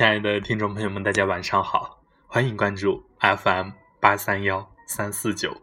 [0.00, 5.60] 亲爱的听众朋友们，大家晚上好，欢迎关注 FM 八三幺三四九。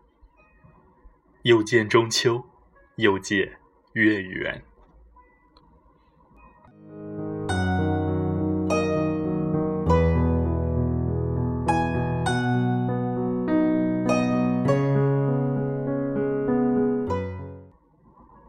[1.41, 2.43] 又见中秋，
[2.97, 3.57] 又见
[3.93, 4.63] 月圆。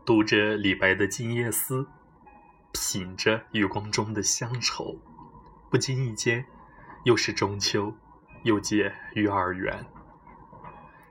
[0.05, 1.81] 读着李白的《静夜思》，
[2.73, 4.99] 品着月光中的乡愁。
[5.71, 6.47] 不经意间，
[7.05, 7.95] 又是中秋，
[8.43, 9.85] 又见月儿圆。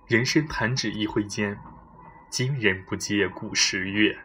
[0.07, 1.59] 人生弹指一挥间，
[2.29, 4.17] 今人不见古时月，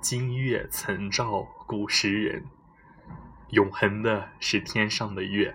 [0.00, 2.46] 今月曾照古时人。
[3.50, 5.54] 永恒的是天上的月，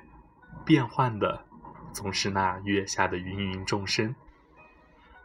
[0.64, 1.46] 变幻的
[1.92, 4.14] 总是那月下的芸芸众生。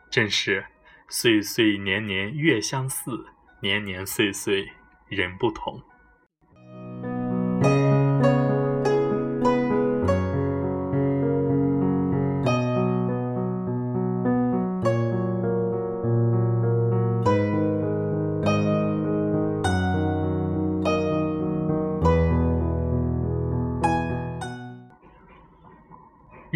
[0.08, 0.64] 正是
[1.08, 3.26] 岁岁年年月相似，
[3.60, 4.70] 年年岁岁
[5.08, 5.82] 人不同。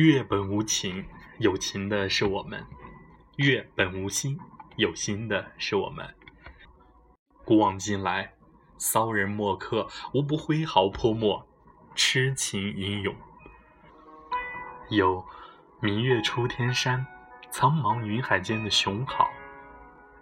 [0.04, 1.02] 月本无情，
[1.38, 2.60] 有情的是我们；
[3.36, 4.38] 月本无心，
[4.76, 6.14] 有心的是我们。
[7.42, 8.34] 古往今来，
[8.76, 11.48] 骚人墨客无不挥毫泼墨，
[11.94, 13.16] 痴情吟咏。
[14.90, 15.24] 有
[15.80, 17.06] 明月出天山，
[17.50, 19.24] 苍茫云海间的雄豪；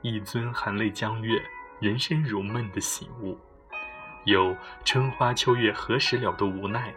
[0.00, 1.42] 一尊含泪江月，
[1.80, 3.36] 人生如梦的醒悟。
[4.26, 6.94] 有春花秋月何时了的无奈。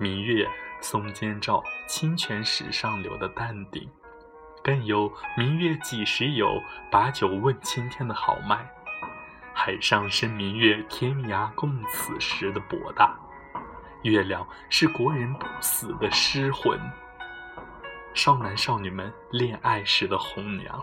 [0.00, 0.48] 明月。
[0.80, 3.88] 松间照，清泉石上流的淡定，
[4.62, 6.60] 更有明月几时有，
[6.90, 8.68] 把酒问青天的豪迈。
[9.54, 13.18] 海上生明月，天涯共此时的博大。
[14.02, 16.78] 月亮是国人不死的诗魂，
[18.14, 20.80] 少男少女们恋爱时的红娘。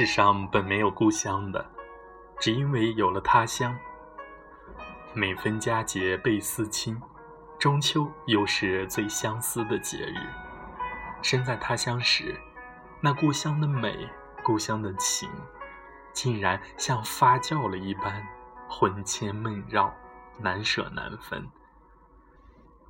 [0.00, 1.62] 世上本没有故乡的，
[2.38, 3.78] 只因为有了他乡。
[5.12, 6.98] 每逢佳节倍思亲，
[7.58, 10.16] 中秋又是最相思的节日。
[11.20, 12.34] 身在他乡时，
[13.02, 14.08] 那故乡的美，
[14.42, 15.28] 故乡的情，
[16.14, 18.26] 竟然像发酵了一般，
[18.70, 19.94] 魂牵梦绕，
[20.38, 21.46] 难舍难分。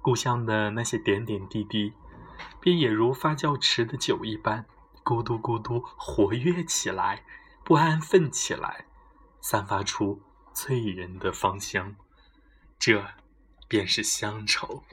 [0.00, 1.93] 故乡的那些点点滴滴，
[2.60, 4.65] 便也如发酵池的酒一般。
[5.05, 7.25] 咕嘟咕嘟，活跃起来，
[7.65, 8.87] 不安分起来，
[9.41, 10.22] 散发出
[10.53, 11.97] 醉人的芳香，
[12.78, 13.05] 这
[13.69, 14.84] 便是乡愁。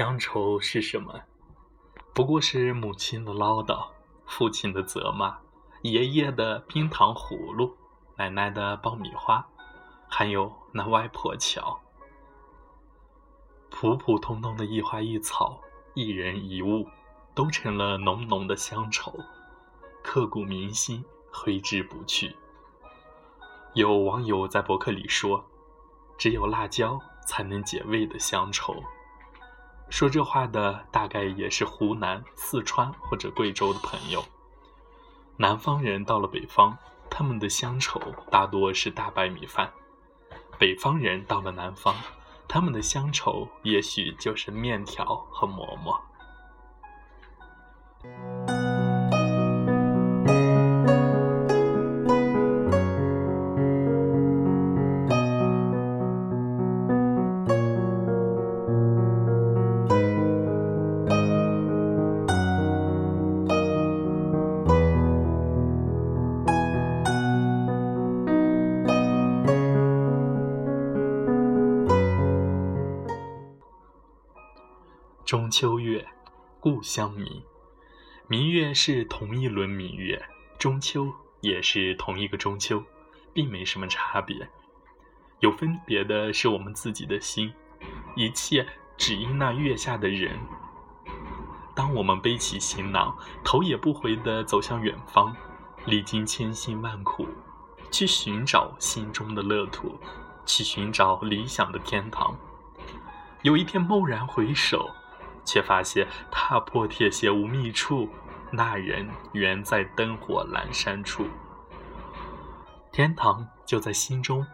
[0.00, 1.20] 乡愁是什么？
[2.14, 3.86] 不过是母亲的唠叨，
[4.24, 5.38] 父亲的责骂，
[5.82, 7.76] 爷爷的冰糖葫芦，
[8.16, 9.46] 奶奶的爆米花，
[10.08, 11.78] 还有那外婆桥。
[13.68, 15.60] 普普通通的一花一草，
[15.92, 16.88] 一人一物，
[17.34, 19.12] 都成了浓浓的乡愁，
[20.02, 22.34] 刻骨铭心，挥之不去。
[23.74, 25.44] 有网友在博客里说
[26.16, 28.82] ：“只有辣椒才能解味的乡愁。”
[29.90, 34.24] 说这话的大概也是湖南、四川或者贵州的朋友。
[35.36, 36.76] 南方人到了北方，
[37.10, 38.00] 他们的乡愁
[38.30, 39.68] 大多是大白米饭；
[40.58, 41.94] 北方人到了南方，
[42.46, 46.00] 他们的乡愁也许就是面条和馍馍。
[75.60, 76.08] 秋月，
[76.58, 77.42] 故乡明。
[78.26, 80.24] 明月是同一轮明月，
[80.58, 81.12] 中秋
[81.42, 82.82] 也是同一个中秋，
[83.34, 84.48] 并没什么差别。
[85.40, 87.52] 有分别的是我们自己的心，
[88.16, 88.66] 一切
[88.96, 90.34] 只因那月下的人。
[91.74, 93.14] 当我们背起行囊，
[93.44, 95.36] 头也不回地走向远方，
[95.84, 97.28] 历经千辛万苦，
[97.90, 100.00] 去寻找心中的乐土，
[100.46, 102.34] 去寻找理想的天堂。
[103.42, 104.88] 有一天蓦然回首。
[105.44, 108.08] 却发现踏破铁鞋无觅处，
[108.50, 111.26] 那人原在灯火阑珊处。
[112.92, 114.46] 天堂就在心中，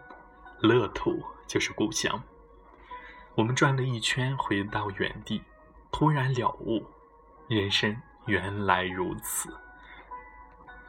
[0.60, 2.22] 乐土就是故乡。
[3.34, 5.42] 我们转了一圈，回到原地，
[5.90, 6.86] 突然了悟，
[7.48, 7.96] 人生
[8.26, 9.54] 原来如此。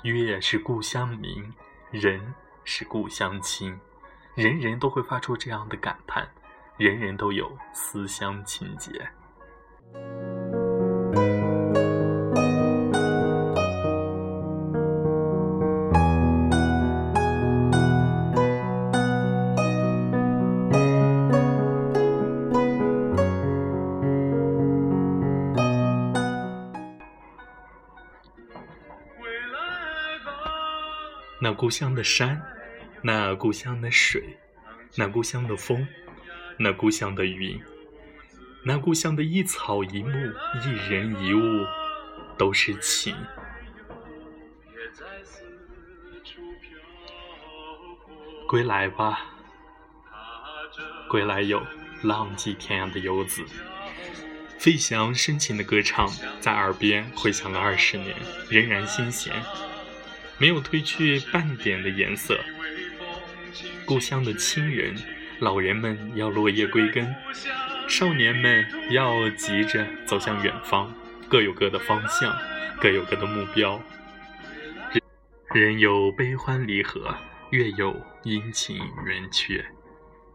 [0.04, 1.54] 月是故乡明，
[1.92, 2.34] 人
[2.64, 3.78] 是故乡亲，
[4.36, 6.30] 人人都会发出这样的感叹，
[6.78, 9.10] 人人都有思乡情结。
[31.40, 32.42] 那故乡的山，
[33.02, 34.38] 那故乡的水，
[34.96, 35.88] 那故乡的风，
[36.58, 37.58] 那故乡的云。
[38.68, 41.66] 那故乡的一草一木一人一物，
[42.38, 43.16] 都是情。
[48.46, 49.22] 归来吧，
[51.08, 51.66] 归来有
[52.04, 53.42] 浪迹天涯的游子。
[54.60, 56.10] 飞翔深情的歌唱
[56.42, 58.14] 在耳边回响了二十年，
[58.50, 59.34] 仍然新鲜，
[60.38, 62.38] 没有褪去半点的颜色。
[63.86, 64.94] 故乡的亲人，
[65.40, 67.16] 老人们要落叶归根。
[67.88, 70.94] 少年们要急着走向远方，
[71.30, 72.38] 各有各的方向，
[72.82, 73.82] 各有各的目标。
[75.54, 77.16] 人有悲欢离合，
[77.50, 79.66] 月有阴晴圆缺，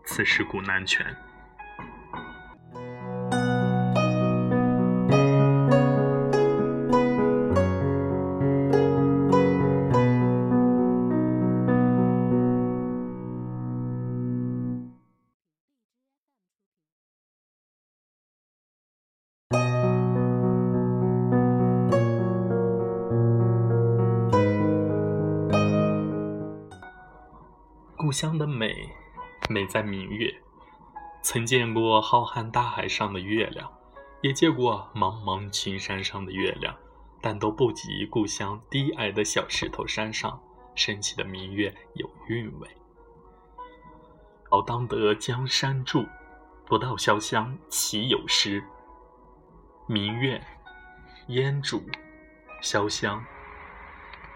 [0.04, 1.14] 此事古难全。
[28.12, 28.94] 故乡的美，
[29.48, 30.30] 美在明月。
[31.22, 33.72] 曾见过浩瀚大海上的月亮，
[34.20, 36.76] 也见过茫茫群山上的月亮，
[37.22, 40.38] 但都不及故乡低矮的小石头山上
[40.74, 42.68] 升起的明月有韵味。
[44.50, 46.04] 好当得江山住，
[46.66, 48.62] 不到潇湘岂有诗？
[49.86, 50.38] 明月，
[51.28, 51.80] 烟渚，
[52.60, 53.24] 潇湘，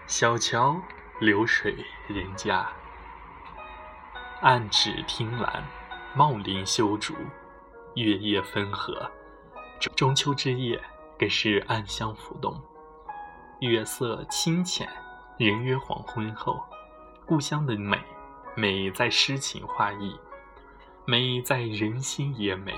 [0.07, 0.81] 小桥
[1.19, 1.75] 流水
[2.07, 2.67] 人家。
[4.41, 5.63] 岸芷汀兰，
[6.15, 7.15] 茂林修竹，
[7.95, 9.09] 月夜分合。
[9.95, 10.79] 中秋之夜
[11.17, 12.61] 更是暗香浮动，
[13.61, 14.87] 月色清浅，
[15.39, 16.63] 人约黄昏后。
[17.25, 17.97] 故乡的美，
[18.55, 20.15] 美在诗情画意，
[21.03, 22.75] 美在人心也美。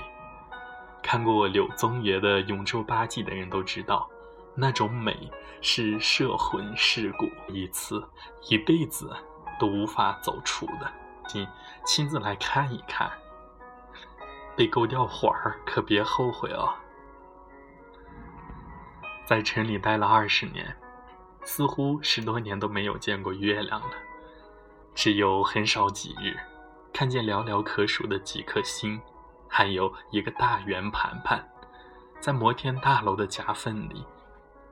[1.02, 4.08] 看过柳宗元的《永州八记》的人都知道，
[4.54, 8.02] 那种美是摄魂蚀骨，一次
[8.48, 9.14] 一辈子
[9.58, 10.90] 都无法走出的。
[11.30, 11.46] 亲
[11.84, 13.08] 亲自来看一看，
[14.56, 16.74] 被勾掉环儿可别后悔哦。
[19.24, 20.76] 在城里待了二十年，
[21.44, 23.92] 似乎十多年都没有见过月亮了，
[24.92, 26.36] 只有很少几日
[26.92, 29.00] 看见寥寥可数的几颗星，
[29.48, 31.48] 还有一个大圆盘盘，
[32.18, 34.04] 在摩天大楼的夹缝里，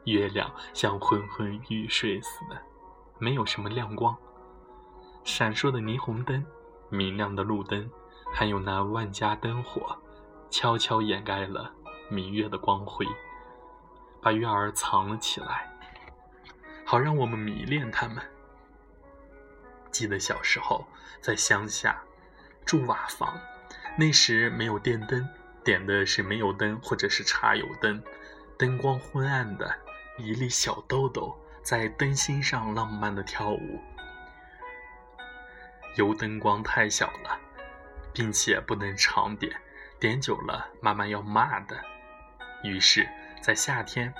[0.06, 2.60] 月亮像昏昏欲睡似的，
[3.20, 4.16] 没有什么亮光。
[5.28, 6.42] 闪烁的霓虹灯，
[6.88, 7.88] 明亮的路灯，
[8.32, 9.94] 还有那万家灯火，
[10.48, 11.70] 悄悄掩盖了
[12.08, 13.06] 明月的光辉，
[14.22, 15.70] 把月儿藏了起来，
[16.82, 18.24] 好让我们迷恋它们。
[19.90, 20.82] 记得小时候
[21.20, 22.02] 在乡下
[22.64, 23.38] 住瓦房，
[23.98, 25.28] 那时没有电灯，
[25.62, 28.02] 点的是煤油灯或者是茶油灯，
[28.56, 29.76] 灯光昏暗的，
[30.16, 33.78] 一粒小豆豆在灯芯上浪漫的跳舞。
[35.96, 37.38] 油灯光太小了，
[38.12, 39.52] 并且不能常点，
[39.98, 41.76] 点久了妈妈要骂的。
[42.62, 43.08] 于是，
[43.40, 44.12] 在夏天，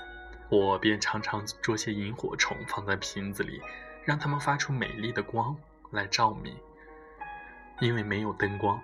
[0.49, 3.61] 我便常常捉些萤火虫放在瓶子里，
[4.03, 5.55] 让它们发出美丽的光
[5.91, 6.57] 来照明。
[7.79, 8.81] 因为没有灯光，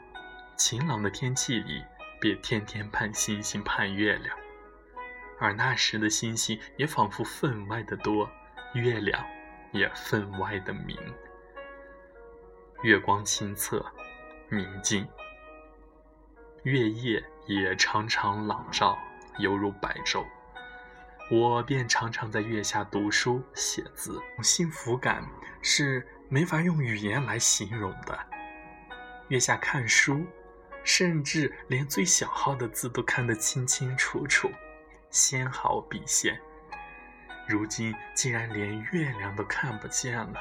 [0.56, 1.84] 晴朗的天气里，
[2.22, 4.38] 别天天盼星星盼月亮。
[5.38, 8.30] 而那时的星星也仿佛分外的多，
[8.74, 9.22] 月亮
[9.74, 10.98] 也分外的明。
[12.86, 13.84] 月光清澈
[14.48, 15.08] 明净，
[16.62, 18.96] 月夜也常常朗照，
[19.40, 20.24] 犹如白昼。
[21.32, 25.28] 我便常常在月下读书写字，幸福感
[25.64, 28.16] 是没法用语言来形容的。
[29.30, 30.24] 月下看书，
[30.84, 34.48] 甚至连最小号的字都看得清清楚楚，
[35.10, 36.40] 纤毫笔线。
[37.48, 40.40] 如今竟然连月亮都看不见了，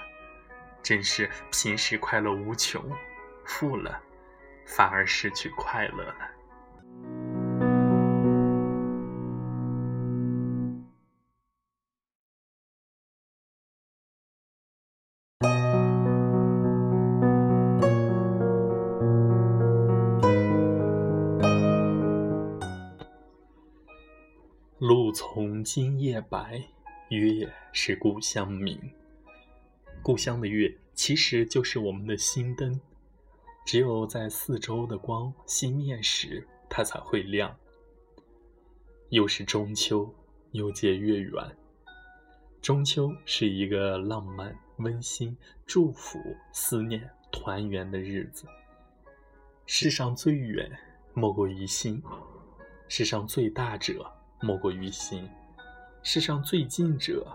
[0.85, 2.85] 真是平时快乐无穷，
[3.47, 4.03] 富了
[4.67, 6.15] 反而失去快乐了。
[24.79, 26.63] 路从今夜白，
[27.09, 28.79] 月是故乡明。
[30.05, 32.79] 故乡的月其实就是我们的心灯，
[33.65, 37.57] 只有在四周的光熄灭时，它才会亮。
[39.09, 40.15] 又是中秋，
[40.51, 41.57] 又借月圆。
[42.61, 45.35] 中秋是一个浪漫、温馨、
[45.65, 46.19] 祝福、
[46.53, 48.45] 思念、团圆的日子。
[49.65, 50.71] 世上最远，
[51.15, 51.99] 莫过于心；
[52.89, 54.07] 世上最大者。
[54.43, 55.27] 莫过于心，
[56.03, 57.27] 世上最近者，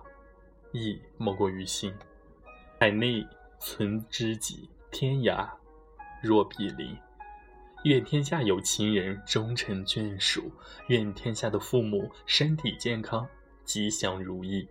[0.72, 1.92] 亦莫过于心。
[2.82, 3.28] 海内
[3.60, 5.50] 存知己，天涯
[6.24, 6.96] 若比邻。
[7.84, 10.50] 愿天下有情人终成眷属，
[10.88, 13.28] 愿天下的父母身体健康，
[13.66, 14.66] 吉祥如意。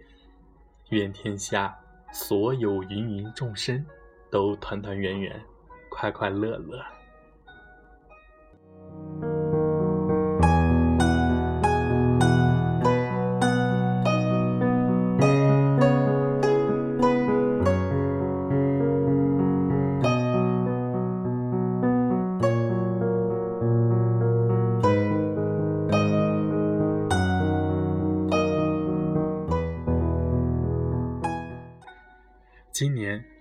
[0.89, 1.79] 愿天下
[2.11, 3.85] 所有芸芸众生
[4.31, 5.45] 都团团圆圆，
[5.91, 6.83] 快快乐乐。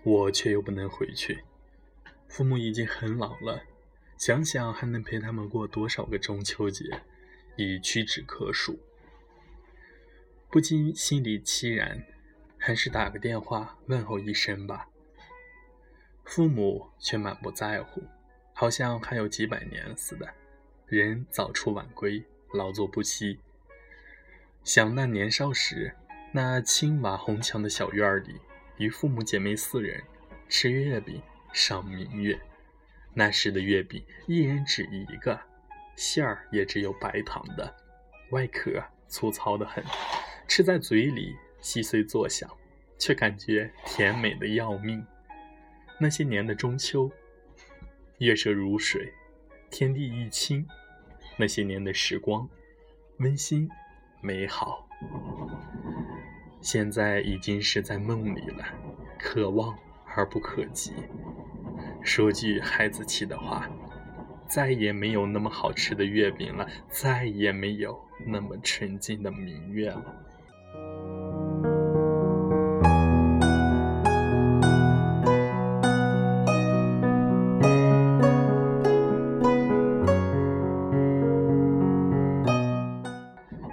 [0.04, 1.44] 我却又不能回去，
[2.28, 3.64] 父母已经很老了，
[4.18, 6.86] 想想还能陪他们过多少个中秋节，
[7.58, 8.80] 已屈指可数，
[10.50, 12.06] 不禁心里凄然，
[12.58, 14.88] 还是打个电话问候一声吧。
[16.24, 18.04] 父母却满不在乎，
[18.54, 20.34] 好像还有几百年似的，
[20.86, 22.24] 人早出晚归，
[22.54, 23.40] 劳作不息。
[24.64, 25.96] 想那年少时，
[26.34, 28.40] 那青瓦红墙的小院里。
[28.78, 30.04] 与父母姐妹四人
[30.48, 31.22] 吃月饼，
[31.54, 32.40] 赏明月。
[33.14, 35.40] 那时的月饼，一人只一个，
[35.96, 37.76] 馅儿也只有白糖的，
[38.30, 39.84] 外壳粗糙的很，
[40.48, 42.50] 吃在嘴里细碎作响，
[43.00, 45.04] 却感觉甜美的要命。
[46.00, 47.12] 那些年的中秋，
[48.20, 49.12] 月色如水，
[49.72, 50.68] 天地一清。
[51.38, 52.48] 那些年的时光，
[53.18, 53.68] 温馨
[54.22, 54.88] 美好。
[56.70, 58.66] 现在已经是在梦里了，
[59.18, 59.74] 可望
[60.14, 60.92] 而不可及。
[62.04, 63.70] 说句孩子气的话，
[64.50, 70.14] 再也没有那么好吃的月饼了，再也没有那么纯净的明月了。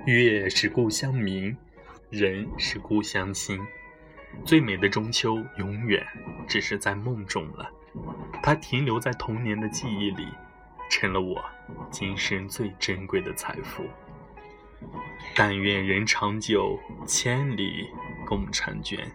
[0.06, 1.56] 月是故乡明。
[2.14, 3.60] 人是故乡心，
[4.44, 6.06] 最美的中秋永远
[6.46, 7.68] 只是在梦中了。
[8.40, 10.28] 它停留在童年的记忆里，
[10.88, 11.44] 成了我
[11.90, 13.84] 今生最珍贵的财富。
[15.34, 17.88] 但愿人长久，千里
[18.24, 19.10] 共婵娟。